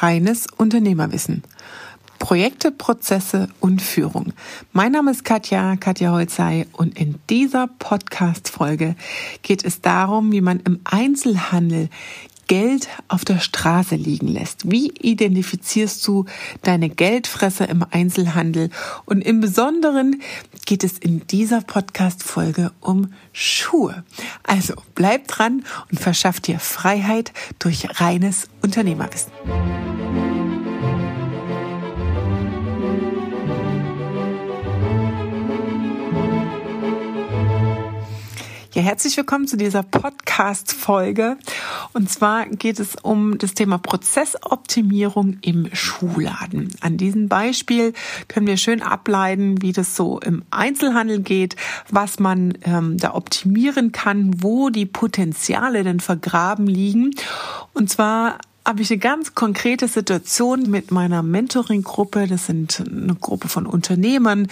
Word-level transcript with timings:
Reines 0.00 0.46
Unternehmerwissen. 0.56 1.42
Projekte, 2.18 2.70
Prozesse 2.70 3.48
und 3.60 3.80
Führung. 3.80 4.32
Mein 4.72 4.92
Name 4.92 5.10
ist 5.10 5.24
Katja, 5.24 5.76
Katja 5.76 6.12
Holzei 6.12 6.66
und 6.72 6.98
in 6.98 7.16
dieser 7.30 7.66
Podcast-Folge 7.66 8.96
geht 9.42 9.64
es 9.64 9.80
darum, 9.80 10.32
wie 10.32 10.40
man 10.40 10.60
im 10.60 10.80
Einzelhandel 10.84 11.88
Geld 12.46 12.88
auf 13.08 13.24
der 13.24 13.40
Straße 13.40 13.96
liegen 13.96 14.28
lässt. 14.28 14.70
Wie 14.70 14.88
identifizierst 14.88 16.06
du 16.06 16.26
deine 16.62 16.88
Geldfresser 16.88 17.68
im 17.68 17.84
Einzelhandel? 17.90 18.70
Und 19.04 19.22
im 19.22 19.40
Besonderen 19.40 20.22
geht 20.64 20.84
es 20.84 20.98
in 20.98 21.26
dieser 21.26 21.60
Podcast-Folge 21.60 22.72
um 22.80 23.12
Schuhe. 23.32 24.04
Also 24.42 24.74
bleib 24.94 25.28
dran 25.28 25.64
und 25.90 25.98
verschaff 25.98 26.40
dir 26.40 26.58
Freiheit 26.58 27.32
durch 27.58 28.00
reines 28.00 28.48
Unternehmerwissen. 28.62 29.32
Herzlich 38.86 39.16
willkommen 39.16 39.48
zu 39.48 39.56
dieser 39.56 39.82
Podcast-Folge. 39.82 41.38
Und 41.92 42.08
zwar 42.08 42.46
geht 42.46 42.78
es 42.78 42.94
um 42.94 43.36
das 43.36 43.52
Thema 43.52 43.78
Prozessoptimierung 43.78 45.38
im 45.40 45.68
Schuhladen. 45.72 46.72
An 46.82 46.96
diesem 46.96 47.28
Beispiel 47.28 47.94
können 48.28 48.46
wir 48.46 48.56
schön 48.56 48.82
ableiten, 48.82 49.60
wie 49.60 49.72
das 49.72 49.96
so 49.96 50.20
im 50.20 50.44
Einzelhandel 50.52 51.18
geht, 51.18 51.56
was 51.90 52.20
man 52.20 52.58
ähm, 52.62 52.96
da 52.96 53.14
optimieren 53.14 53.90
kann, 53.90 54.40
wo 54.40 54.70
die 54.70 54.86
Potenziale 54.86 55.82
denn 55.82 55.98
vergraben 55.98 56.68
liegen. 56.68 57.10
Und 57.74 57.90
zwar 57.90 58.38
habe 58.66 58.82
ich 58.82 58.90
eine 58.90 58.98
ganz 58.98 59.36
konkrete 59.36 59.86
Situation 59.86 60.68
mit 60.68 60.90
meiner 60.90 61.22
Mentoring-Gruppe. 61.22 62.26
Das 62.26 62.46
sind 62.46 62.82
eine 62.84 63.14
Gruppe 63.14 63.48
von 63.48 63.64
Unternehmern, 63.64 64.48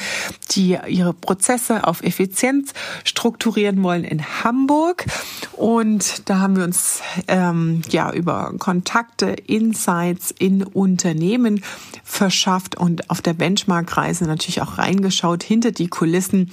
die 0.52 0.78
ihre 0.86 1.12
Prozesse 1.12 1.84
auf 1.84 2.00
Effizienz 2.02 2.74
strukturieren 3.02 3.82
wollen 3.82 4.04
in 4.04 4.44
Hamburg. 4.44 5.06
Und 5.52 6.28
da 6.28 6.38
haben 6.38 6.56
wir 6.56 6.62
uns 6.62 7.00
ähm, 7.26 7.82
ja 7.90 8.12
über 8.12 8.54
Kontakte, 8.58 9.30
Insights 9.30 10.30
in 10.30 10.62
Unternehmen 10.62 11.64
verschafft 12.04 12.76
und 12.76 13.10
auf 13.10 13.20
der 13.20 13.34
Benchmark-Reise 13.34 14.26
natürlich 14.26 14.62
auch 14.62 14.78
reingeschaut 14.78 15.42
hinter 15.42 15.72
die 15.72 15.88
Kulissen. 15.88 16.52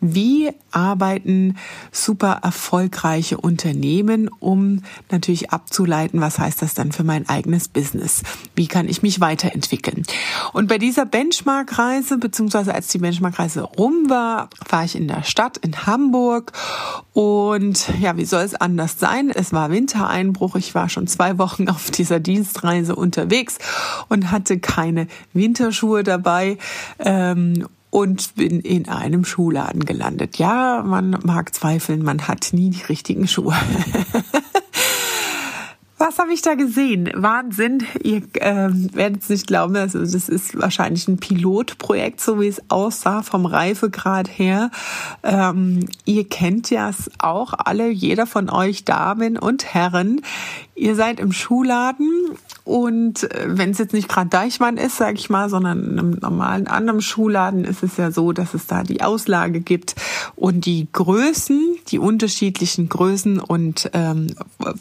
Wie 0.00 0.50
arbeiten 0.70 1.56
super 1.92 2.40
erfolgreiche 2.42 3.36
Unternehmen, 3.36 4.28
um 4.28 4.82
natürlich 5.10 5.50
abzuleiten, 5.50 6.20
was 6.20 6.38
heißt 6.38 6.62
das 6.62 6.74
dann 6.74 6.92
für 6.92 7.04
mein 7.04 7.28
eigenes 7.28 7.68
Business? 7.68 8.22
Wie 8.54 8.66
kann 8.66 8.88
ich 8.88 9.02
mich 9.02 9.20
weiterentwickeln? 9.20 10.04
Und 10.52 10.68
bei 10.68 10.78
dieser 10.78 11.04
Benchmark-Reise, 11.04 12.16
beziehungsweise 12.16 12.74
als 12.74 12.88
die 12.88 12.98
Benchmark-Reise 12.98 13.62
rum 13.62 14.08
war, 14.08 14.48
war 14.70 14.84
ich 14.84 14.96
in 14.96 15.06
der 15.06 15.22
Stadt 15.22 15.58
in 15.58 15.86
Hamburg 15.86 16.52
und 17.12 17.90
ja, 18.00 18.16
wie 18.16 18.24
soll 18.24 18.42
es 18.42 18.54
anders 18.54 18.98
sein? 18.98 19.30
Es 19.30 19.52
war 19.52 19.70
Wintereinbruch. 19.70 20.56
Ich 20.56 20.74
war 20.74 20.88
schon 20.88 21.06
zwei 21.06 21.38
Wochen 21.38 21.68
auf 21.68 21.90
dieser 21.90 22.20
Dienstreise 22.20 22.96
unterwegs 22.96 23.58
und 24.08 24.30
hatte 24.30 24.58
keine 24.58 25.08
Winterschuhe 25.34 26.04
dabei. 26.04 26.56
Ähm, 26.98 27.66
und 27.90 28.34
bin 28.36 28.60
in 28.60 28.88
einem 28.88 29.24
Schuhladen 29.24 29.84
gelandet. 29.84 30.38
Ja, 30.38 30.82
man 30.84 31.18
mag 31.22 31.54
zweifeln, 31.54 32.02
man 32.02 32.28
hat 32.28 32.50
nie 32.52 32.70
die 32.70 32.82
richtigen 32.82 33.26
Schuhe. 33.26 33.54
Was 36.00 36.18
habe 36.18 36.32
ich 36.32 36.40
da 36.40 36.54
gesehen? 36.54 37.10
Wahnsinn. 37.14 37.84
Ihr 38.02 38.22
äh, 38.36 38.70
werdet 38.94 39.22
es 39.22 39.28
nicht 39.28 39.46
glauben. 39.46 39.76
Also 39.76 39.98
das 39.98 40.30
ist 40.30 40.58
wahrscheinlich 40.58 41.06
ein 41.08 41.18
Pilotprojekt, 41.18 42.22
so 42.22 42.40
wie 42.40 42.48
es 42.48 42.62
aussah 42.70 43.22
vom 43.22 43.44
Reifegrad 43.44 44.26
her. 44.26 44.70
Ähm, 45.22 45.84
ihr 46.06 46.26
kennt 46.26 46.70
ja 46.70 46.88
es 46.88 47.10
auch 47.18 47.52
alle, 47.52 47.90
jeder 47.90 48.26
von 48.26 48.48
euch 48.48 48.86
Damen 48.86 49.36
und 49.36 49.74
Herren. 49.74 50.22
Ihr 50.74 50.94
seid 50.94 51.20
im 51.20 51.32
Schuhladen 51.32 52.10
und 52.64 53.30
äh, 53.34 53.48
wenn 53.48 53.72
es 53.72 53.78
jetzt 53.78 53.92
nicht 53.92 54.08
gerade 54.08 54.30
Deichmann 54.30 54.78
ist, 54.78 54.96
sage 54.96 55.18
ich 55.18 55.28
mal, 55.28 55.50
sondern 55.50 55.84
in 55.84 55.98
einem 55.98 56.10
normalen 56.12 56.66
anderen 56.66 57.02
Schuhladen 57.02 57.66
ist 57.66 57.82
es 57.82 57.98
ja 57.98 58.10
so, 58.10 58.32
dass 58.32 58.54
es 58.54 58.66
da 58.66 58.84
die 58.84 59.02
Auslage 59.02 59.60
gibt 59.60 59.96
und 60.36 60.64
die 60.64 60.88
Größen, 60.90 61.69
die 61.90 61.98
unterschiedlichen 61.98 62.88
Größen 62.88 63.40
und 63.40 63.90
ähm, 63.92 64.34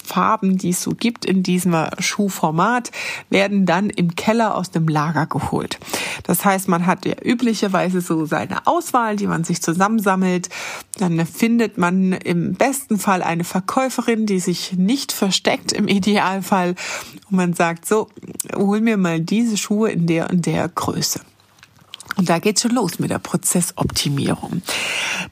Farben, 0.04 0.58
die 0.58 0.70
es 0.70 0.82
so 0.84 0.92
gibt 0.92 1.26
in 1.26 1.44
diesem 1.44 1.76
Schuhformat, 2.00 2.92
werden 3.30 3.66
dann 3.66 3.90
im 3.90 4.16
Keller 4.16 4.56
aus 4.56 4.72
dem 4.72 4.88
Lager 4.88 5.26
geholt. 5.26 5.80
Das 6.24 6.46
heißt, 6.46 6.68
man 6.68 6.86
hat 6.86 7.06
ja 7.06 7.16
üblicherweise 7.24 8.02
so 8.02 8.26
seine 8.26 8.68
Auswahl, 8.68 9.16
die 9.16 9.28
man 9.28 9.44
sich 9.44 9.62
zusammensammelt. 9.62 10.50
Dann 10.98 11.26
findet 11.26 11.78
man 11.78 12.14
im 12.14 12.54
besten 12.54 13.00
Fall 13.00 13.24
eine 13.24 13.44
Verkäuferin, 13.44 14.26
die 14.26 14.40
sich 14.40 14.74
nicht 14.74 15.12
versteckt 15.12 15.72
im 15.72 15.88
Idealfall 15.88 16.76
und 17.30 17.38
man 17.38 17.54
sagt, 17.54 17.86
so, 17.86 18.10
hol 18.56 18.82
mir 18.82 18.98
mal 18.98 19.20
diese 19.20 19.58
Schuhe 19.58 19.92
in 19.92 20.08
der 20.08 20.30
und 20.30 20.46
der 20.46 20.68
Größe. 20.68 21.22
Und 22.20 22.28
da 22.28 22.40
geht's 22.40 22.64
schon 22.64 22.72
los 22.72 23.00
mit 23.00 23.12
der 23.12 23.20
Prozessoptimierung. 23.20 24.62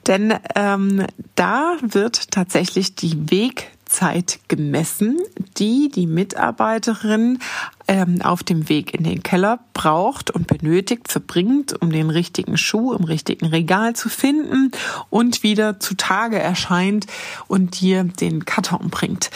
Denn 0.06 0.32
ähm, 0.54 1.04
da 1.34 1.76
wird 1.82 2.30
tatsächlich 2.30 2.94
die 2.94 3.30
Wegzeit 3.30 4.38
gemessen, 4.48 5.18
die 5.58 5.90
die 5.90 6.06
Mitarbeiterin 6.06 7.40
ähm, 7.88 8.22
auf 8.22 8.42
dem 8.42 8.70
Weg 8.70 8.94
in 8.94 9.04
den 9.04 9.22
Keller 9.22 9.58
braucht 9.74 10.30
und 10.30 10.46
benötigt, 10.46 11.12
verbringt, 11.12 11.78
um 11.78 11.92
den 11.92 12.08
richtigen 12.08 12.56
Schuh 12.56 12.94
im 12.94 13.04
richtigen 13.04 13.44
Regal 13.44 13.94
zu 13.94 14.08
finden 14.08 14.70
und 15.10 15.42
wieder 15.42 15.80
zutage 15.80 16.38
erscheint 16.38 17.06
und 17.48 17.82
dir 17.82 18.02
den 18.02 18.46
Karton 18.46 18.88
bringt. 18.88 19.28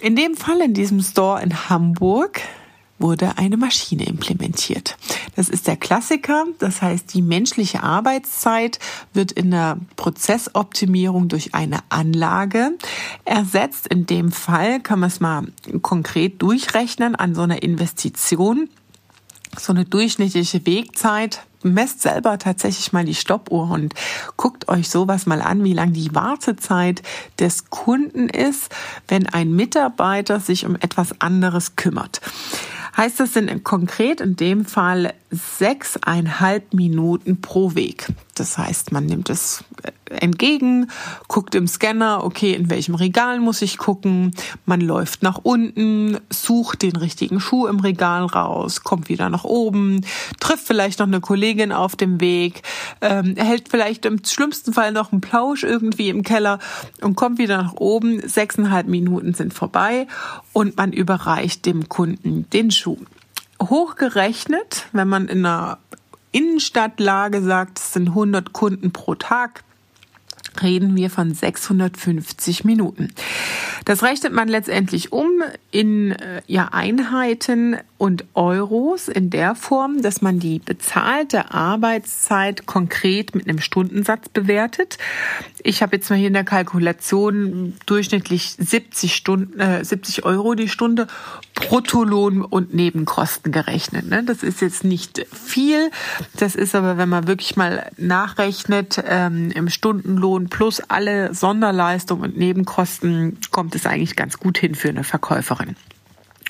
In 0.00 0.16
dem 0.16 0.36
Fall 0.36 0.60
in 0.60 0.74
diesem 0.74 1.00
Store 1.00 1.42
in 1.42 1.70
Hamburg 1.70 2.42
wurde 2.98 3.38
eine 3.38 3.56
Maschine 3.56 4.06
implementiert. 4.06 4.96
Das 5.36 5.48
ist 5.48 5.66
der 5.66 5.76
Klassiker. 5.76 6.44
Das 6.58 6.80
heißt, 6.80 7.12
die 7.12 7.22
menschliche 7.22 7.82
Arbeitszeit 7.82 8.78
wird 9.12 9.32
in 9.32 9.50
der 9.50 9.78
Prozessoptimierung 9.96 11.28
durch 11.28 11.54
eine 11.54 11.78
Anlage 11.88 12.72
ersetzt. 13.24 13.88
In 13.88 14.06
dem 14.06 14.30
Fall 14.30 14.80
kann 14.80 15.00
man 15.00 15.08
es 15.08 15.20
mal 15.20 15.46
konkret 15.82 16.40
durchrechnen 16.40 17.14
an 17.14 17.34
so 17.34 17.42
einer 17.42 17.62
Investition. 17.62 18.68
So 19.58 19.72
eine 19.72 19.84
durchschnittliche 19.84 20.66
Wegzeit 20.66 21.42
messt 21.64 22.02
selber 22.02 22.38
tatsächlich 22.38 22.92
mal 22.92 23.04
die 23.04 23.14
Stoppuhr 23.14 23.70
und 23.70 23.94
guckt 24.36 24.68
euch 24.68 24.88
sowas 24.88 25.26
mal 25.26 25.40
an, 25.40 25.64
wie 25.64 25.72
lang 25.72 25.92
die 25.92 26.14
Wartezeit 26.14 27.02
des 27.38 27.70
Kunden 27.70 28.28
ist, 28.28 28.74
wenn 29.08 29.26
ein 29.28 29.52
Mitarbeiter 29.52 30.40
sich 30.40 30.66
um 30.66 30.76
etwas 30.76 31.20
anderes 31.20 31.76
kümmert. 31.76 32.20
Heißt 32.96 33.18
das 33.18 33.32
denn 33.32 33.64
konkret 33.64 34.20
in 34.20 34.36
dem 34.36 34.64
Fall 34.64 35.14
sechseinhalb 35.30 36.74
Minuten 36.74 37.40
pro 37.40 37.74
Weg? 37.74 38.06
Das 38.34 38.58
heißt, 38.58 38.90
man 38.90 39.06
nimmt 39.06 39.30
es 39.30 39.62
entgegen, 40.10 40.90
guckt 41.28 41.54
im 41.54 41.66
Scanner, 41.66 42.24
okay, 42.24 42.52
in 42.52 42.68
welchem 42.68 42.94
Regal 42.94 43.40
muss 43.40 43.62
ich 43.62 43.78
gucken. 43.78 44.32
Man 44.66 44.80
läuft 44.80 45.22
nach 45.22 45.38
unten, 45.42 46.18
sucht 46.30 46.82
den 46.82 46.96
richtigen 46.96 47.40
Schuh 47.40 47.66
im 47.66 47.80
Regal 47.80 48.26
raus, 48.26 48.82
kommt 48.82 49.08
wieder 49.08 49.30
nach 49.30 49.44
oben, 49.44 50.04
trifft 50.40 50.66
vielleicht 50.66 50.98
noch 50.98 51.06
eine 51.06 51.20
Kollegin 51.20 51.72
auf 51.72 51.96
dem 51.96 52.20
Weg, 52.20 52.62
ähm, 53.00 53.36
erhält 53.36 53.68
vielleicht 53.68 54.04
im 54.04 54.24
schlimmsten 54.24 54.72
Fall 54.72 54.92
noch 54.92 55.12
einen 55.12 55.20
Plausch 55.20 55.62
irgendwie 55.62 56.08
im 56.08 56.22
Keller 56.22 56.58
und 57.00 57.14
kommt 57.14 57.38
wieder 57.38 57.62
nach 57.62 57.74
oben. 57.74 58.26
Sechseinhalb 58.26 58.88
Minuten 58.88 59.34
sind 59.34 59.54
vorbei 59.54 60.06
und 60.52 60.76
man 60.76 60.92
überreicht 60.92 61.66
dem 61.66 61.88
Kunden 61.88 62.48
den 62.50 62.70
Schuh. 62.70 62.98
Hochgerechnet, 63.62 64.86
wenn 64.92 65.08
man 65.08 65.28
in 65.28 65.46
einer 65.46 65.78
Innenstadtlage 66.34 67.42
sagt, 67.42 67.78
es 67.78 67.92
sind 67.92 68.08
100 68.08 68.52
Kunden 68.52 68.92
pro 68.92 69.14
Tag, 69.14 69.62
reden 70.60 70.96
wir 70.96 71.08
von 71.08 71.32
650 71.32 72.64
Minuten. 72.64 73.12
Das 73.84 74.02
rechnet 74.02 74.32
man 74.32 74.48
letztendlich 74.48 75.12
um 75.12 75.42
in 75.70 76.12
äh, 76.12 76.40
ja, 76.46 76.68
Einheiten 76.72 77.76
und 77.98 78.24
Euros 78.34 79.08
in 79.08 79.30
der 79.30 79.54
Form, 79.54 80.00
dass 80.00 80.22
man 80.22 80.40
die 80.40 80.58
bezahlte 80.58 81.52
Arbeitszeit 81.52 82.66
konkret 82.66 83.34
mit 83.34 83.46
einem 83.46 83.60
Stundensatz 83.60 84.28
bewertet. 84.28 84.98
Ich 85.62 85.82
habe 85.82 85.96
jetzt 85.96 86.08
mal 86.08 86.16
hier 86.16 86.28
in 86.28 86.34
der 86.34 86.44
Kalkulation 86.44 87.74
durchschnittlich 87.86 88.56
70 88.58 89.14
Stunden, 89.14 89.60
äh, 89.60 89.84
70 89.84 90.24
Euro 90.24 90.54
die 90.54 90.68
Stunde 90.68 91.06
Bruttolohn 91.54 92.42
und 92.42 92.74
Nebenkosten 92.74 93.52
gerechnet. 93.52 94.08
Ne? 94.08 94.24
Das 94.24 94.42
ist 94.42 94.60
jetzt 94.60 94.84
nicht 94.84 95.24
viel. 95.32 95.90
Das 96.36 96.56
ist 96.56 96.74
aber, 96.74 96.98
wenn 96.98 97.08
man 97.08 97.26
wirklich 97.26 97.56
mal 97.56 97.90
nachrechnet, 97.96 99.02
ähm, 99.06 99.50
im 99.52 99.68
Stundenlohn 99.68 100.48
plus 100.48 100.80
alle 100.80 101.32
Sonderleistungen 101.32 102.24
und 102.24 102.36
Nebenkosten 102.36 103.38
kommt 103.50 103.74
es 103.74 103.86
eigentlich 103.86 104.16
ganz 104.16 104.38
gut 104.38 104.58
hin 104.58 104.74
für 104.74 104.88
eine 104.88 105.04
Verkäuferin. 105.04 105.76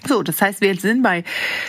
So, 0.07 0.23
das 0.23 0.43
heißt, 0.43 0.61
wir 0.61 0.77
sind 0.77 1.03
bei 1.03 1.25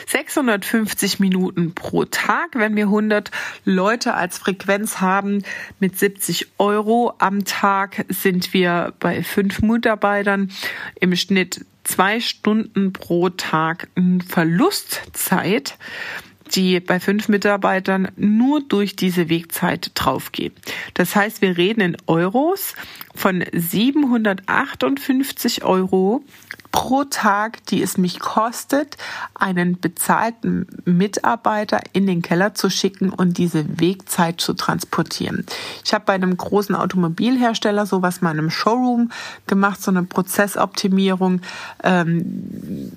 650 0.08 1.20
Minuten 1.20 1.74
pro 1.74 2.04
Tag. 2.04 2.50
Wenn 2.56 2.76
wir 2.76 2.86
100 2.86 3.31
Leute 3.64 4.14
als 4.14 4.38
Frequenz 4.38 5.00
haben 5.00 5.44
mit 5.80 5.98
70 5.98 6.48
Euro 6.58 7.14
am 7.20 7.46
Tag, 7.46 8.06
sind 8.10 8.54
wir 8.54 8.94
bei 9.00 9.24
fünf 9.24 9.62
Mitarbeitern 9.62 10.52
im 11.00 11.16
Schnitt 11.16 11.66
zwei 11.86 12.20
Stunden 12.20 12.92
pro 12.92 13.30
Tag 13.30 13.88
Verlustzeit 14.22 15.78
die 16.53 16.80
bei 16.80 17.00
fünf 17.00 17.27
Mitarbeitern 17.27 18.09
nur 18.15 18.62
durch 18.62 18.95
diese 18.95 19.30
Wegzeit 19.30 19.89
draufgehen. 19.95 20.53
Das 20.94 21.15
heißt, 21.15 21.42
wir 21.42 21.57
reden 21.57 21.81
in 21.81 21.97
Euros 22.07 22.75
von 23.15 23.44
758 23.51 25.63
Euro 25.63 26.24
pro 26.75 27.06
Tag, 27.06 27.65
die 27.68 27.81
es 27.81 27.97
mich 27.97 28.19
kostet, 28.19 28.97
einen 29.33 29.80
bezahlten 29.80 30.68
Mitarbeiter 30.83 31.80
in 31.94 32.06
den 32.06 32.21
Keller 32.21 32.53
zu 32.53 32.69
schicken 32.69 33.12
und 33.12 33.38
diese 33.38 33.80
Wegzeit 33.80 34.42
zu 34.42 34.53
transportieren. 34.53 35.45
Ich 35.86 35.94
habe 35.94 36.03
bei 36.03 36.13
einem 36.13 36.36
großen 36.36 36.75
Automobilhersteller 36.75 37.86
sowas 37.86 38.21
mal 38.21 38.31
in 38.31 38.39
einem 38.39 38.50
Showroom 38.50 39.09
gemacht, 39.47 39.81
so 39.81 39.89
eine 39.89 40.03
Prozessoptimierung. 40.03 41.39
Ähm, 41.81 42.92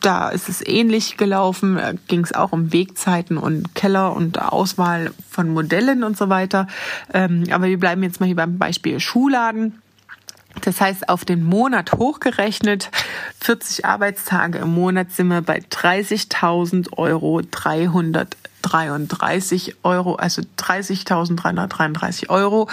da 0.00 0.30
ist 0.30 0.48
es 0.48 0.66
ähnlich 0.66 1.16
gelaufen, 1.16 1.76
da 1.76 1.92
ging 2.08 2.24
es 2.24 2.34
auch 2.34 2.50
um 2.52 2.72
Wegzeiten 2.72 3.36
und 3.36 3.74
Keller 3.74 4.14
und 4.14 4.40
Auswahl 4.40 5.12
von 5.30 5.50
Modellen 5.50 6.04
und 6.04 6.16
so 6.16 6.30
weiter. 6.30 6.66
Ähm, 7.12 7.44
aber 7.50 7.66
wir 7.66 7.78
bleiben 7.78 8.02
jetzt 8.02 8.18
mal 8.20 8.26
hier 8.26 8.36
beim 8.36 8.56
Beispiel 8.58 8.98
Schuhladen. 9.00 9.82
Das 10.62 10.80
heißt, 10.80 11.08
auf 11.08 11.24
den 11.24 11.44
Monat 11.44 11.92
hochgerechnet, 11.92 12.90
40 13.40 13.84
Arbeitstage 13.84 14.58
im 14.58 14.72
Monat 14.72 15.12
sind 15.12 15.28
wir 15.28 15.42
bei 15.42 15.58
30.000 15.58 16.96
Euro 16.96 17.42
333 17.42 19.76
Euro, 19.82 20.14
also 20.14 20.42
30.333 20.58 22.30
Euro, 22.30 22.68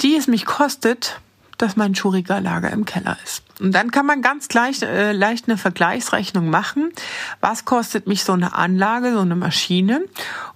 die 0.00 0.16
es 0.16 0.26
mich 0.26 0.46
kostet, 0.46 1.20
dass 1.62 1.76
mein 1.76 1.94
Schuhregallager 1.94 2.70
im 2.70 2.84
Keller 2.84 3.16
ist. 3.24 3.42
Und 3.60 3.72
dann 3.72 3.92
kann 3.92 4.04
man 4.04 4.20
ganz 4.20 4.48
gleich, 4.48 4.82
äh, 4.82 5.12
leicht 5.12 5.48
eine 5.48 5.56
Vergleichsrechnung 5.56 6.50
machen. 6.50 6.90
Was 7.40 7.64
kostet 7.64 8.08
mich 8.08 8.24
so 8.24 8.32
eine 8.32 8.54
Anlage, 8.54 9.12
so 9.12 9.20
eine 9.20 9.36
Maschine? 9.36 10.02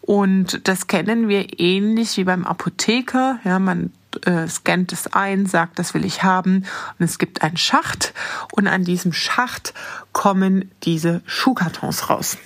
Und 0.01 0.67
das 0.67 0.89
kennen 0.89 1.29
wir 1.29 1.61
ähnlich 1.61 2.17
wie 2.17 2.25
beim 2.25 2.45
Apotheker. 2.45 3.39
Ja, 3.45 3.61
man 3.61 3.93
äh, 4.25 4.49
scannt 4.49 4.93
es 4.93 5.13
ein, 5.13 5.47
sagt, 5.47 5.79
das 5.79 5.95
will 5.95 6.05
ich 6.05 6.23
haben 6.23 6.65
und 6.99 7.05
es 7.05 7.19
gibt 7.19 7.43
einen 7.43 7.57
Schacht 7.57 8.13
und 8.53 8.67
an 8.67 8.85
diesem 8.85 9.13
Schacht 9.13 9.75
kommen 10.13 10.71
diese 10.83 11.23
Schuhkartons 11.27 12.11
raus. 12.11 12.37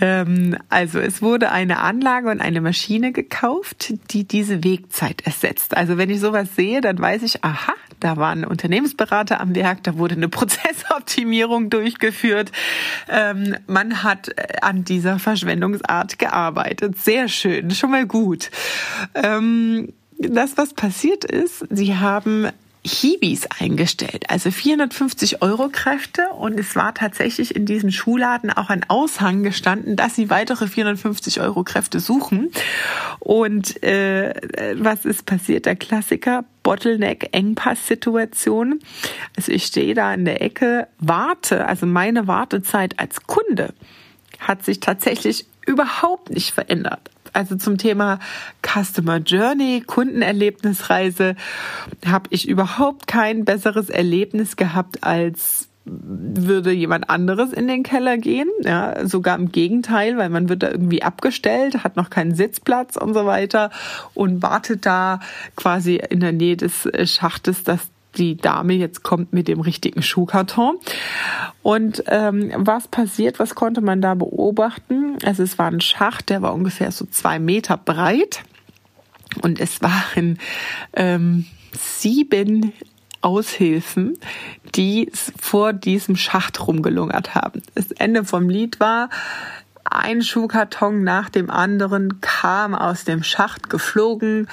Ähm, 0.00 0.56
also 0.68 0.98
es 0.98 1.22
wurde 1.22 1.50
eine 1.50 1.78
Anlage 1.78 2.30
und 2.30 2.40
eine 2.40 2.60
Maschine 2.60 3.12
gekauft, 3.12 3.94
die 4.10 4.24
diese 4.24 4.62
Wegzeit 4.62 5.26
ersetzt. 5.26 5.76
Also 5.76 5.96
wenn 5.98 6.10
ich 6.10 6.20
sowas 6.20 6.54
sehe, 6.54 6.80
dann 6.80 6.98
weiß 6.98 7.22
ich, 7.22 7.42
aha, 7.44 7.72
da 8.00 8.16
war 8.16 8.30
ein 8.30 8.44
Unternehmensberater 8.44 9.40
am 9.40 9.54
Werk, 9.54 9.82
da 9.84 9.96
wurde 9.96 10.14
eine 10.14 10.28
Prozessoptimierung 10.30 11.70
durchgeführt. 11.70 12.52
Ähm, 13.08 13.56
man 13.66 14.02
hat 14.02 14.28
äh, 14.28 14.58
an 14.62 14.84
dieser 14.84 15.18
Verschwendungsart 15.18 16.18
gearbeitet. 16.18 16.98
Sehr 16.98 17.28
schön, 17.28 17.70
schon 17.70 17.90
mal 17.90 18.06
gut. 18.06 18.50
Ähm, 19.14 19.92
das, 20.18 20.56
was 20.56 20.74
passiert 20.74 21.24
ist, 21.24 21.66
sie 21.70 21.96
haben 21.96 22.48
Hibis 22.86 23.46
eingestellt, 23.58 24.30
also 24.30 24.50
450 24.50 25.42
Euro 25.42 25.68
Kräfte 25.70 26.28
und 26.38 26.58
es 26.58 26.76
war 26.76 26.94
tatsächlich 26.94 27.54
in 27.54 27.66
diesem 27.66 27.90
Schuhladen 27.90 28.50
auch 28.50 28.70
ein 28.70 28.88
Aushang 28.88 29.42
gestanden, 29.42 29.96
dass 29.96 30.14
sie 30.14 30.30
weitere 30.30 30.66
450 30.66 31.40
Euro 31.40 31.64
Kräfte 31.64 32.00
suchen. 32.00 32.50
Und 33.18 33.82
äh, 33.82 34.34
was 34.76 35.04
ist 35.04 35.26
passiert? 35.26 35.66
Der 35.66 35.76
Klassiker 35.76 36.44
Bottleneck 36.62 37.28
Engpass-Situation. 37.32 38.80
Also 39.36 39.52
ich 39.52 39.66
stehe 39.66 39.94
da 39.94 40.14
in 40.14 40.24
der 40.24 40.42
Ecke, 40.42 40.88
warte, 40.98 41.66
also 41.66 41.86
meine 41.86 42.26
Wartezeit 42.26 42.98
als 42.98 43.26
Kunde 43.26 43.74
hat 44.38 44.64
sich 44.64 44.80
tatsächlich 44.80 45.46
überhaupt 45.66 46.30
nicht 46.30 46.52
verändert 46.52 47.10
also 47.36 47.56
zum 47.56 47.78
Thema 47.78 48.18
Customer 48.62 49.18
Journey, 49.18 49.82
Kundenerlebnisreise, 49.86 51.36
habe 52.04 52.28
ich 52.30 52.48
überhaupt 52.48 53.06
kein 53.06 53.44
besseres 53.44 53.90
Erlebnis 53.90 54.56
gehabt 54.56 55.04
als 55.04 55.68
würde 55.88 56.72
jemand 56.72 57.08
anderes 57.08 57.52
in 57.52 57.68
den 57.68 57.84
Keller 57.84 58.18
gehen, 58.18 58.48
ja, 58.62 59.06
sogar 59.06 59.38
im 59.38 59.52
Gegenteil, 59.52 60.16
weil 60.16 60.30
man 60.30 60.48
wird 60.48 60.64
da 60.64 60.70
irgendwie 60.70 61.02
abgestellt, 61.02 61.84
hat 61.84 61.94
noch 61.94 62.10
keinen 62.10 62.34
Sitzplatz 62.34 62.96
und 62.96 63.14
so 63.14 63.24
weiter 63.24 63.70
und 64.12 64.42
wartet 64.42 64.84
da 64.84 65.20
quasi 65.54 66.02
in 66.10 66.18
der 66.18 66.32
Nähe 66.32 66.56
des 66.56 66.88
Schachtes, 67.04 67.62
dass 67.62 67.88
die 68.16 68.36
Dame 68.36 68.74
jetzt 68.74 69.02
kommt 69.02 69.32
mit 69.32 69.48
dem 69.48 69.60
richtigen 69.60 70.02
Schuhkarton. 70.02 70.76
Und 71.62 72.04
ähm, 72.06 72.52
was 72.56 72.88
passiert, 72.88 73.38
was 73.38 73.54
konnte 73.54 73.80
man 73.80 74.00
da 74.00 74.14
beobachten? 74.14 75.18
Also 75.24 75.42
es 75.42 75.58
war 75.58 75.66
ein 75.66 75.80
Schacht, 75.80 76.28
der 76.28 76.42
war 76.42 76.54
ungefähr 76.54 76.92
so 76.92 77.06
zwei 77.06 77.38
Meter 77.38 77.76
breit. 77.76 78.42
Und 79.42 79.60
es 79.60 79.82
waren 79.82 80.38
ähm, 80.94 81.46
sieben 81.72 82.72
Aushilfen, 83.20 84.18
die 84.74 85.10
vor 85.38 85.72
diesem 85.72 86.16
Schacht 86.16 86.66
rumgelungert 86.66 87.34
haben. 87.34 87.62
Das 87.74 87.90
Ende 87.92 88.24
vom 88.24 88.48
Lied 88.48 88.78
war, 88.78 89.10
ein 89.84 90.22
Schuhkarton 90.22 91.04
nach 91.04 91.28
dem 91.28 91.50
anderen 91.50 92.20
kam 92.20 92.74
aus 92.74 93.04
dem 93.04 93.22
Schacht 93.22 93.70
geflogen. 93.70 94.48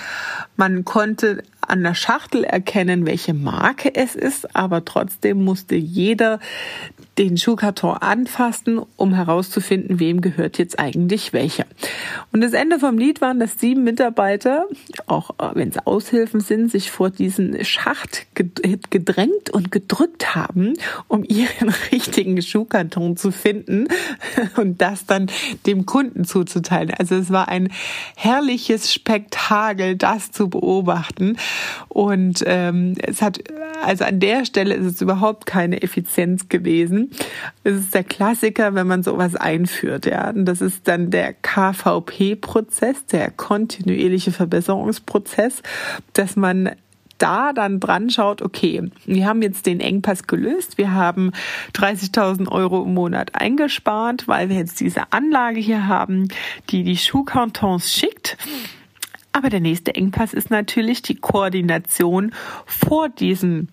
Man 0.56 0.86
konnte 0.86 1.44
an 1.69 1.83
der 1.83 1.95
Schachtel 1.95 2.44
erkennen, 2.44 3.06
welche 3.06 3.33
Marke 3.33 3.94
es 3.95 4.15
ist, 4.15 4.56
aber 4.56 4.86
trotzdem 4.86 5.44
musste 5.44 5.75
jeder 5.75 6.39
den 7.18 7.38
Schuhkarton 7.38 7.98
anfassen, 7.98 8.81
um 8.95 9.13
herauszufinden, 9.13 10.00
wem 10.00 10.21
gehört 10.21 10.57
jetzt 10.57 10.80
eigentlich 10.80 11.31
welcher. 11.31 11.65
Und 12.31 12.42
das 12.42 12.54
Ende 12.54 12.80
vom 12.80 12.98
Lied 12.98 13.21
waren, 13.21 13.39
dass 13.39 13.60
sieben 13.60 13.83
Mitarbeiter, 13.83 14.65
auch 15.06 15.30
wenn 15.54 15.69
es 15.69 15.77
Aushilfen 15.86 16.39
sind, 16.39 16.71
sich 16.71 16.89
vor 16.89 17.12
diesen 17.12 17.63
Schacht 17.63 18.25
gedrängt 18.33 19.51
und 19.51 19.71
gedrückt 19.71 20.33
haben, 20.33 20.74
um 21.07 21.24
ihren 21.24 21.69
richtigen 21.92 22.42
Schuhkarton 22.42 23.15
zu 23.15 23.31
finden 23.31 23.88
und 24.57 24.81
das 24.81 25.06
dann 25.06 25.27
dem 25.67 25.86
Kunden 25.86 26.25
zuzuteilen. 26.25 26.96
Also 26.98 27.15
es 27.15 27.29
war 27.29 27.48
ein 27.48 27.70
herrliches 28.15 28.91
Spektakel, 28.91 29.96
das 29.96 30.32
zu 30.32 30.50
beobachten. 30.50 31.38
Und 31.89 32.43
ähm, 32.48 32.96
es 32.98 33.22
hat, 33.22 33.39
also 33.84 34.03
an 34.05 34.20
der 34.20 34.46
Stelle 34.46 34.74
ist 34.74 34.86
es 34.86 35.01
überhaupt 35.01 35.46
keine 35.46 35.84
Effizienz 35.84 36.50
gewesen. 36.50 37.02
Es 37.63 37.75
ist 37.75 37.93
der 37.93 38.03
Klassiker, 38.03 38.75
wenn 38.75 38.88
man 38.88 39.03
sowas 39.03 39.36
einführt, 39.36 40.05
ja. 40.05 40.29
Und 40.29 40.45
das 40.45 40.62
ist 40.62 40.88
dann 40.88 41.12
der 41.12 41.33
KVP-Prozess, 41.33 43.05
der 43.07 43.31
kontinuierliche 43.31 44.31
Verbesserungsprozess, 44.31 45.62
dass 46.13 46.36
man 46.36 46.72
da 47.17 47.53
dann 47.53 47.79
dran 47.79 48.10
schaut, 48.10 48.41
okay, 48.41 48.91
wir 49.05 49.25
haben 49.25 49.41
jetzt 49.41 49.65
den 49.65 49.79
Engpass 49.79 50.27
gelöst, 50.27 50.77
wir 50.77 50.93
haben 50.93 51.31
30.000 51.74 52.50
Euro 52.50 52.83
im 52.83 52.93
Monat 52.93 53.31
eingespart, 53.33 54.27
weil 54.27 54.50
wir 54.50 54.57
jetzt 54.57 54.79
diese 54.81 55.13
Anlage 55.13 55.60
hier 55.60 55.88
haben, 55.88 56.27
die 56.69 56.83
die 56.83 56.98
Schuhkartons 56.98 57.93
schickt. 57.93 58.38
Aber 59.31 59.50
der 59.50 59.62
nächste 59.62 59.95
Engpass 59.95 60.33
ist 60.33 60.51
natürlich 60.51 61.01
die 61.01 61.15
Koordination 61.15 62.33
vor 62.65 63.10
diesem 63.10 63.69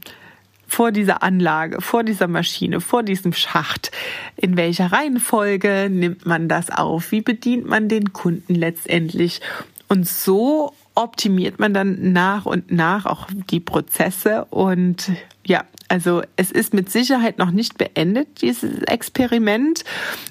vor 0.71 0.93
dieser 0.93 1.23
Anlage, 1.23 1.81
vor 1.81 2.05
dieser 2.05 2.29
Maschine, 2.29 2.81
vor 2.81 3.03
diesem 3.03 3.33
Schacht. 3.33 3.91
In 4.37 4.57
welcher 4.57 4.93
Reihenfolge 4.93 5.89
nimmt 5.91 6.27
man 6.27 6.49
das 6.49 6.71
auf? 6.71 7.11
Wie 7.11 7.23
bedient 7.23 7.67
man 7.67 7.89
den 7.89 8.13
Kunden 8.13 8.55
letztendlich? 8.55 9.41
Und 9.89 10.07
so 10.07 10.73
optimiert 10.95 11.59
man 11.59 11.75
dann 11.75 12.13
nach 12.13 12.47
und 12.47 12.71
nach 12.71 13.05
auch 13.05 13.27
die 13.51 13.61
Prozesse 13.61 14.45
und 14.51 15.11
ja, 15.45 15.65
also 15.89 16.23
es 16.37 16.53
ist 16.53 16.73
mit 16.73 16.89
Sicherheit 16.89 17.39
noch 17.39 17.51
nicht 17.51 17.77
beendet, 17.77 18.43
dieses 18.43 18.83
Experiment. 18.83 19.85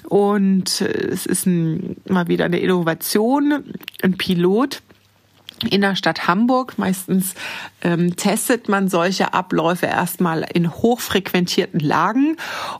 Und 0.08 0.80
es 0.80 1.26
ist 1.26 1.44
ein, 1.44 1.96
mal 2.08 2.28
wieder 2.28 2.46
eine 2.46 2.60
Innovation, 2.60 3.64
ein 4.02 4.16
Pilot 4.16 4.80
in 5.68 5.80
der 5.80 5.96
Stadt 5.96 6.26
Hamburg. 6.26 6.78
Meistens 6.78 7.34
ähm, 7.82 8.16
testet 8.16 8.68
man 8.68 8.88
solche 8.88 9.34
Abläufe 9.34 9.86
erstmal 9.86 10.46
in 10.52 10.72
hochfrequentierten 10.72 11.80
Lagen. 11.80 12.36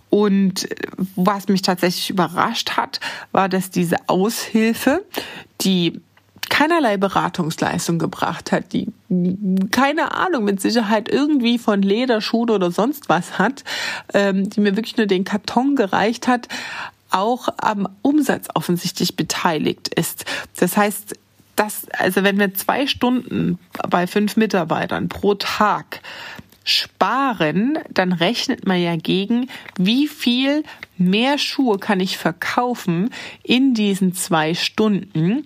Und 0.09 0.69
was 1.17 1.49
mich 1.49 1.63
tatsächlich 1.63 2.11
überrascht 2.11 2.73
hat, 2.73 3.01
war, 3.33 3.49
dass 3.49 3.71
diese 3.71 3.97
Aushilfe, 4.07 5.05
die 5.61 6.01
keinerlei 6.49 6.97
Beratungsleistung 6.97 7.99
gebracht 7.99 8.53
hat, 8.53 8.73
die 8.73 8.89
keine 9.71 10.15
Ahnung, 10.15 10.45
mit 10.45 10.61
Sicherheit 10.61 11.09
irgendwie 11.09 11.59
von 11.59 11.83
Lederschuhe 11.83 12.53
oder 12.53 12.71
sonst 12.71 13.09
was 13.09 13.39
hat, 13.39 13.65
ähm, 14.15 14.51
die 14.51 14.61
mir 14.61 14.77
wirklich 14.77 14.97
nur 14.97 15.07
den 15.07 15.25
Karton 15.25 15.77
gereicht 15.77 16.29
hat, 16.29 16.49
auch 17.11 17.49
am 17.57 17.89
Umsatz 18.03 18.49
offensichtlich 18.55 19.17
beteiligt 19.17 19.89
ist. 19.95 20.25
Das 20.59 20.77
heißt, 20.77 21.15
dass, 21.61 21.87
also 21.91 22.25
wenn 22.25 22.39
wir 22.39 22.55
zwei 22.55 22.87
Stunden 22.87 23.59
bei 23.91 24.07
fünf 24.07 24.39
Mitarbeitern 24.39 25.11
pro 25.11 25.35
Tag 25.35 26.01
sparen, 26.65 27.79
dann 27.91 28.13
rechnet 28.13 28.67
man 28.67 28.81
ja 28.81 28.97
gegen, 28.97 29.51
wie 29.77 30.09
viel 30.09 30.65
mehr 30.97 31.37
Schuhe 31.37 31.79
kann 31.79 32.01
ich 32.01 32.17
verkaufen 32.17 33.11
in 33.43 33.75
diesen 33.75 34.15
zwei 34.15 34.55
Stunden, 34.55 35.45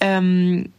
ähm, 0.00 0.72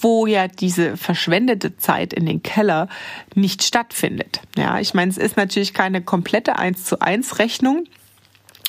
wo 0.00 0.26
ja 0.26 0.48
diese 0.48 0.96
verschwendete 0.96 1.76
Zeit 1.76 2.12
in 2.12 2.26
den 2.26 2.42
Keller 2.42 2.88
nicht 3.36 3.62
stattfindet. 3.62 4.40
Ja, 4.56 4.80
ich 4.80 4.92
meine, 4.92 5.12
es 5.12 5.18
ist 5.18 5.36
natürlich 5.36 5.72
keine 5.72 6.02
komplette 6.02 6.58
1 6.58 6.84
zu 6.84 7.00
1 7.00 7.38
Rechnung 7.38 7.84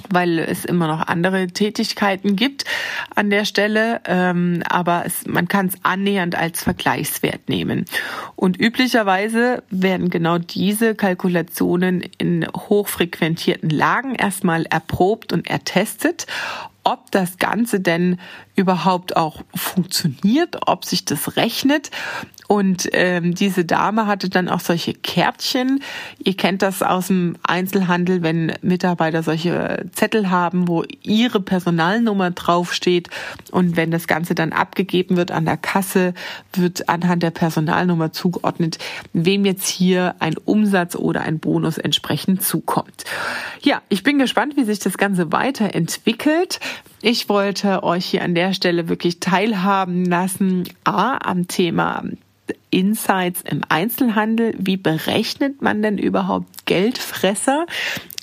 weil 0.09 0.39
es 0.39 0.65
immer 0.65 0.87
noch 0.87 1.07
andere 1.07 1.47
Tätigkeiten 1.47 2.35
gibt 2.35 2.65
an 3.15 3.29
der 3.29 3.45
Stelle, 3.45 4.01
ähm, 4.05 4.63
aber 4.67 5.03
es, 5.05 5.25
man 5.27 5.47
kann 5.47 5.67
es 5.67 5.75
annähernd 5.83 6.35
als 6.35 6.63
Vergleichswert 6.63 7.49
nehmen. 7.49 7.85
Und 8.35 8.59
üblicherweise 8.59 9.63
werden 9.69 10.09
genau 10.09 10.37
diese 10.37 10.95
Kalkulationen 10.95 12.03
in 12.17 12.47
hochfrequentierten 12.47 13.69
Lagen 13.69 14.15
erstmal 14.15 14.65
erprobt 14.65 15.33
und 15.33 15.47
ertestet 15.47 16.27
ob 16.83 17.11
das 17.11 17.37
Ganze 17.37 17.79
denn 17.79 18.19
überhaupt 18.55 19.15
auch 19.15 19.43
funktioniert, 19.53 20.67
ob 20.67 20.85
sich 20.85 21.05
das 21.05 21.37
rechnet. 21.37 21.91
Und 22.51 22.89
ähm, 22.91 23.33
diese 23.33 23.63
Dame 23.63 24.07
hatte 24.07 24.27
dann 24.27 24.49
auch 24.49 24.59
solche 24.59 24.93
Kärtchen. 24.93 25.81
Ihr 26.21 26.35
kennt 26.35 26.61
das 26.61 26.83
aus 26.83 27.07
dem 27.07 27.37
Einzelhandel, 27.43 28.23
wenn 28.23 28.51
Mitarbeiter 28.61 29.23
solche 29.23 29.85
Zettel 29.93 30.29
haben, 30.29 30.67
wo 30.67 30.83
ihre 31.01 31.39
Personalnummer 31.39 32.31
draufsteht. 32.31 33.09
Und 33.51 33.77
wenn 33.77 33.89
das 33.89 34.05
Ganze 34.05 34.35
dann 34.35 34.51
abgegeben 34.51 35.15
wird 35.15 35.31
an 35.31 35.45
der 35.45 35.55
Kasse, 35.55 36.13
wird 36.51 36.89
anhand 36.89 37.23
der 37.23 37.31
Personalnummer 37.31 38.11
zugeordnet, 38.11 38.79
wem 39.13 39.45
jetzt 39.45 39.69
hier 39.69 40.15
ein 40.19 40.35
Umsatz 40.35 40.97
oder 40.97 41.21
ein 41.21 41.39
Bonus 41.39 41.77
entsprechend 41.77 42.43
zukommt. 42.43 43.05
Ja, 43.61 43.81
ich 43.87 44.03
bin 44.03 44.19
gespannt, 44.19 44.57
wie 44.57 44.65
sich 44.65 44.79
das 44.79 44.97
Ganze 44.97 45.31
weiterentwickelt. 45.31 46.59
Ich 47.01 47.29
wollte 47.29 47.83
euch 47.83 48.07
hier 48.07 48.23
an 48.23 48.35
der 48.35 48.53
Stelle 48.53 48.89
wirklich 48.89 49.21
teilhaben 49.21 50.03
lassen, 50.03 50.65
a, 50.83 51.15
am 51.15 51.47
Thema 51.47 52.03
Insights 52.71 53.41
im 53.41 53.61
Einzelhandel. 53.69 54.55
Wie 54.57 54.77
berechnet 54.77 55.61
man 55.61 55.81
denn 55.81 55.97
überhaupt 55.97 56.65
Geldfresser 56.65 57.65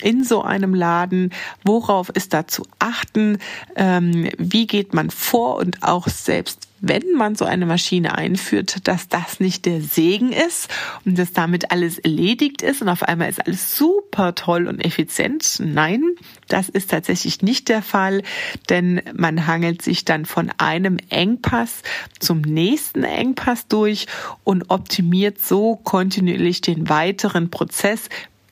in 0.03 0.25
so 0.25 0.43
einem 0.43 0.75
Laden? 0.75 1.33
Worauf 1.65 2.09
ist 2.11 2.35
da 2.35 2.47
zu 2.47 2.65
achten? 2.79 3.39
Ähm, 3.77 4.31
wie 4.39 4.67
geht 4.67 4.95
man 4.95 5.11
vor 5.11 5.57
und 5.57 5.83
auch 5.83 6.09
selbst 6.09 6.69
wenn 6.81 7.13
man 7.17 7.35
so 7.35 7.45
eine 7.45 7.67
Maschine 7.67 8.17
einführt, 8.17 8.87
dass 8.87 9.09
das 9.09 9.41
nicht 9.41 9.67
der 9.67 9.81
Segen 9.81 10.33
ist 10.33 10.69
und 11.05 11.19
dass 11.19 11.33
damit 11.33 11.71
alles 11.71 11.99
erledigt 11.99 12.63
ist 12.63 12.83
und 12.83 12.89
auf 12.89 13.03
einmal 13.03 13.29
ist 13.29 13.45
alles 13.45 13.77
super 13.77 14.35
toll 14.35 14.69
und 14.69 14.85
effizient. 14.85 15.61
Nein, 15.61 16.03
das 16.47 16.69
ist 16.69 16.91
tatsächlich 16.91 17.43
nicht 17.43 17.69
der 17.69 17.83
Fall, 17.83 18.23
denn 18.69 19.03
man 19.15 19.47
hangelt 19.47 19.83
sich 19.83 20.05
dann 20.05 20.25
von 20.25 20.51
einem 20.59 20.99
Engpass 21.09 21.83
zum 22.21 22.43
nächsten 22.43 23.03
Engpass 23.03 23.67
durch 23.67 24.07
und 24.45 24.71
optimiert 24.71 25.41
so 25.41 25.77
kontinuierlich 25.77 26.61
den 26.61 26.89
weiteren 26.89 27.51
Prozess, 27.51 28.09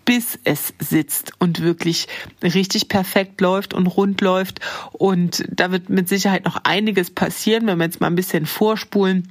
bis 0.06 0.38
es 0.44 0.72
sitzt 0.78 1.32
und 1.38 1.60
wirklich 1.60 2.08
richtig 2.42 2.88
perfekt 2.88 3.42
läuft 3.42 3.74
und 3.74 3.86
rund 3.86 4.22
läuft. 4.22 4.60
Und 4.92 5.44
da 5.50 5.70
wird 5.70 5.90
mit 5.90 6.08
Sicherheit 6.08 6.46
noch 6.46 6.56
einiges 6.64 7.10
passieren, 7.10 7.66
wenn 7.66 7.76
wir 7.76 7.84
jetzt 7.84 8.00
mal 8.00 8.06
ein 8.06 8.16
bisschen 8.16 8.46
vorspulen. 8.46 9.30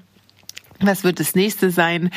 Was 0.79 1.03
wird 1.03 1.19
das 1.19 1.33
nächste 1.33 1.71
sein? 1.71 2.11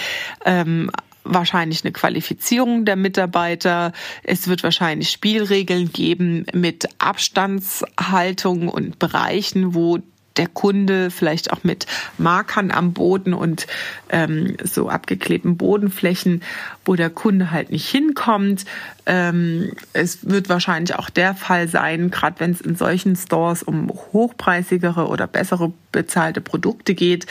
Ähm, 0.45 0.91
wahrscheinlich 1.25 1.85
eine 1.85 1.93
Qualifizierung 1.93 2.85
der 2.85 2.97
Mitarbeiter. 2.97 3.93
Es 4.25 4.49
wird 4.49 4.63
wahrscheinlich 4.63 5.11
Spielregeln 5.11 5.93
geben 5.93 6.45
mit 6.53 6.89
Abstandshaltung 6.99 8.69
und 8.69 8.99
Bereichen, 8.99 9.75
wo 9.75 9.99
der 10.39 10.47
Kunde 10.47 11.11
vielleicht 11.11 11.53
auch 11.53 11.65
mit 11.65 11.87
Markern 12.17 12.71
am 12.71 12.93
Boden 12.93 13.35
und 13.35 13.67
ähm, 14.09 14.57
so 14.63 14.89
abgeklebten 14.89 15.57
Bodenflächen, 15.57 16.43
wo 16.85 16.95
der 16.95 17.11
Kunde 17.11 17.51
halt 17.51 17.71
nicht 17.71 17.89
hinkommt. 17.89 18.65
Ähm, 19.07 19.73
es 19.93 20.29
wird 20.29 20.49
wahrscheinlich 20.49 20.95
auch 20.95 21.11
der 21.11 21.35
Fall 21.35 21.69
sein, 21.69 22.11
gerade 22.11 22.41
wenn 22.41 22.53
es 22.53 22.61
in 22.61 22.77
solchen 22.77 23.17
Stores 23.17 23.63
um 23.63 23.91
hochpreisigere 23.91 25.09
oder 25.09 25.27
bessere 25.27 25.73
bezahlte 25.93 26.41
Produkte 26.41 26.95
geht, 26.95 27.27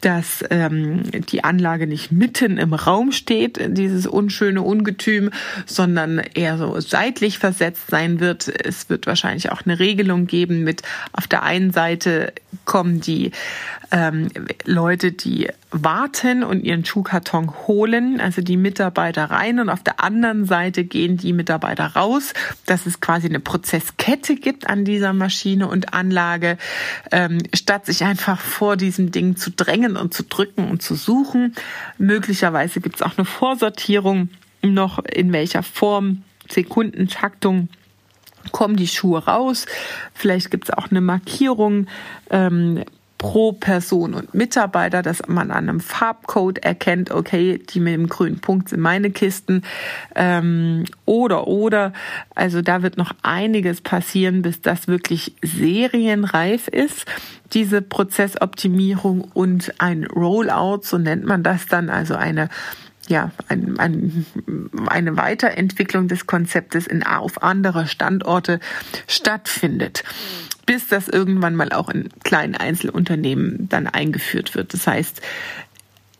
dass 0.00 0.44
ähm, 0.50 1.02
die 1.10 1.42
Anlage 1.42 1.86
nicht 1.86 2.12
mitten 2.12 2.58
im 2.58 2.74
Raum 2.74 3.12
steht, 3.12 3.58
dieses 3.76 4.06
unschöne 4.06 4.62
Ungetüm, 4.62 5.30
sondern 5.64 6.18
eher 6.18 6.58
so 6.58 6.78
seitlich 6.80 7.38
versetzt 7.38 7.88
sein 7.88 8.20
wird. 8.20 8.48
Es 8.48 8.88
wird 8.88 9.06
wahrscheinlich 9.06 9.50
auch 9.50 9.62
eine 9.64 9.78
Regelung 9.78 10.26
geben 10.26 10.64
mit 10.64 10.82
auf 11.12 11.26
der 11.26 11.42
einen 11.42 11.72
Seite 11.72 12.32
kommen 12.64 13.00
die 13.00 13.32
ähm, 13.90 14.28
Leute, 14.64 15.12
die 15.12 15.48
warten 15.70 16.44
und 16.44 16.62
ihren 16.62 16.84
Schuhkarton 16.84 17.52
holen, 17.66 18.20
also 18.20 18.40
die 18.40 18.56
Mitarbeiter 18.56 19.24
rein 19.24 19.58
und 19.58 19.68
auf 19.68 19.82
der 19.82 20.00
anderen 20.00 20.44
Seite 20.44 20.84
gehen 20.84 21.16
die 21.16 21.32
Mitarbeiter 21.32 21.86
raus, 21.86 22.34
dass 22.66 22.86
es 22.86 23.00
quasi 23.00 23.26
eine 23.26 23.40
Prozesskette 23.40 24.36
gibt 24.36 24.68
an 24.68 24.84
dieser 24.84 25.12
Maschine 25.12 25.68
und 25.68 25.92
Anlage, 25.92 26.56
ähm, 27.10 27.38
statt 27.54 27.86
sich 27.86 28.04
einfach 28.04 28.40
vor 28.40 28.76
diesem 28.76 29.10
Ding 29.10 29.36
zu 29.36 29.50
drängen 29.50 29.96
und 29.96 30.14
zu 30.14 30.22
drücken 30.22 30.68
und 30.68 30.82
zu 30.82 30.94
suchen. 30.94 31.54
Möglicherweise 31.98 32.80
gibt 32.80 32.96
es 32.96 33.02
auch 33.02 33.18
eine 33.18 33.24
Vorsortierung 33.24 34.28
noch 34.62 35.04
in 35.04 35.32
welcher 35.32 35.62
Form, 35.62 36.22
Sekundentaktung 36.48 37.68
kommen 38.52 38.76
die 38.76 38.86
Schuhe 38.86 39.24
raus. 39.24 39.66
Vielleicht 40.14 40.50
gibt 40.50 40.64
es 40.64 40.70
auch 40.70 40.90
eine 40.90 41.00
Markierung, 41.00 41.86
ähm, 42.30 42.84
pro 43.18 43.52
Person 43.52 44.14
und 44.14 44.34
Mitarbeiter, 44.34 45.02
dass 45.02 45.26
man 45.26 45.50
an 45.50 45.68
einem 45.68 45.80
Farbcode 45.80 46.58
erkennt, 46.58 47.10
okay, 47.10 47.58
die 47.58 47.80
mit 47.80 47.94
dem 47.94 48.08
grünen 48.08 48.40
Punkt 48.40 48.68
sind 48.68 48.80
meine 48.80 49.10
Kisten 49.10 49.62
ähm, 50.14 50.84
oder 51.04 51.46
oder. 51.46 51.92
Also 52.34 52.62
da 52.62 52.82
wird 52.82 52.96
noch 52.98 53.12
einiges 53.22 53.80
passieren, 53.80 54.42
bis 54.42 54.60
das 54.60 54.86
wirklich 54.88 55.34
serienreif 55.42 56.68
ist. 56.68 57.06
Diese 57.52 57.80
Prozessoptimierung 57.80 59.22
und 59.32 59.72
ein 59.78 60.04
Rollout, 60.04 60.80
so 60.82 60.98
nennt 60.98 61.24
man 61.24 61.42
das 61.42 61.66
dann, 61.66 61.90
also 61.90 62.14
eine 62.14 62.48
ja, 63.08 63.30
ein, 63.48 63.78
ein, 63.78 64.26
eine 64.86 65.16
Weiterentwicklung 65.16 66.08
des 66.08 66.26
Konzeptes 66.26 66.86
in, 66.86 67.02
auf 67.02 67.42
andere 67.42 67.86
Standorte 67.86 68.60
stattfindet 69.06 70.04
bis 70.66 70.88
das 70.88 71.08
irgendwann 71.08 71.54
mal 71.54 71.70
auch 71.70 71.88
in 71.88 72.08
kleinen 72.24 72.56
Einzelunternehmen 72.56 73.68
dann 73.68 73.86
eingeführt 73.86 74.56
wird. 74.56 74.74
Das 74.74 74.86
heißt, 74.86 75.22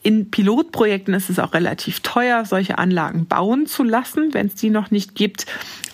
in 0.06 0.30
Pilotprojekten 0.30 1.14
ist 1.14 1.30
es 1.30 1.40
auch 1.40 1.52
relativ 1.52 1.98
teuer, 1.98 2.44
solche 2.44 2.78
Anlagen 2.78 3.26
bauen 3.26 3.66
zu 3.66 3.82
lassen, 3.82 4.32
wenn 4.34 4.46
es 4.46 4.54
die 4.54 4.70
noch 4.70 4.92
nicht 4.92 5.16
gibt. 5.16 5.46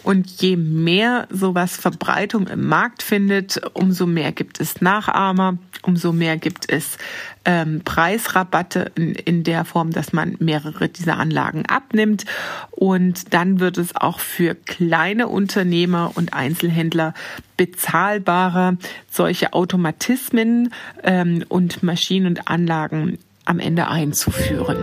Und 0.02 0.42
je 0.42 0.58
mehr 0.58 1.28
sowas 1.30 1.78
Verbreitung 1.78 2.46
im 2.48 2.66
Markt 2.66 3.02
findet, 3.02 3.62
umso 3.72 4.04
mehr 4.04 4.32
gibt 4.32 4.60
es 4.60 4.82
Nachahmer, 4.82 5.56
umso 5.80 6.12
mehr 6.12 6.36
gibt 6.36 6.70
es 6.70 6.98
ähm, 7.46 7.80
Preisrabatte 7.86 8.92
in, 8.96 9.14
in 9.14 9.44
der 9.44 9.64
Form, 9.64 9.92
dass 9.92 10.12
man 10.12 10.36
mehrere 10.40 10.90
dieser 10.90 11.16
Anlagen 11.16 11.64
abnimmt. 11.64 12.26
Und 12.70 13.32
dann 13.32 13.60
wird 13.60 13.78
es 13.78 13.96
auch 13.96 14.20
für 14.20 14.54
kleine 14.54 15.28
Unternehmer 15.28 16.12
und 16.16 16.34
Einzelhändler 16.34 17.14
bezahlbarer, 17.56 18.76
solche 19.10 19.54
Automatismen 19.54 20.74
ähm, 21.02 21.46
und 21.48 21.82
Maschinen 21.82 22.26
und 22.26 22.48
Anlagen 22.48 23.16
am 23.44 23.58
Ende 23.58 23.88
einzuführen. 23.88 24.76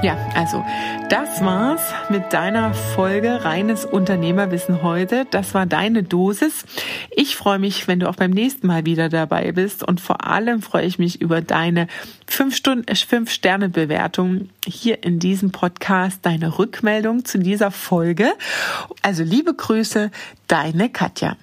Ja, 0.00 0.16
also 0.36 0.64
das 1.10 1.42
war's 1.42 1.92
mit 2.08 2.32
deiner 2.32 2.72
Folge 2.72 3.44
reines 3.44 3.84
Unternehmerwissen 3.84 4.82
heute. 4.84 5.26
Das 5.28 5.54
war 5.54 5.66
deine 5.66 6.04
Dosis. 6.04 6.64
Ich 7.16 7.34
freue 7.34 7.58
mich, 7.58 7.88
wenn 7.88 7.98
du 7.98 8.08
auch 8.08 8.14
beim 8.14 8.30
nächsten 8.30 8.68
Mal 8.68 8.86
wieder 8.86 9.08
dabei 9.08 9.50
bist 9.50 9.82
und 9.82 10.00
vor 10.00 10.24
allem 10.24 10.62
freue 10.62 10.86
ich 10.86 11.00
mich 11.00 11.20
über 11.20 11.40
deine 11.40 11.88
5 12.28 12.54
Stunden 12.54 12.94
5 12.94 13.28
Sterne 13.28 13.70
Bewertung 13.70 14.50
hier 14.64 15.02
in 15.02 15.18
diesem 15.18 15.50
Podcast, 15.50 16.20
deine 16.22 16.60
Rückmeldung 16.60 17.24
zu 17.24 17.40
dieser 17.40 17.72
Folge. 17.72 18.30
Also 19.02 19.24
liebe 19.24 19.52
Grüße, 19.52 20.12
deine 20.46 20.90
Katja. 20.90 21.36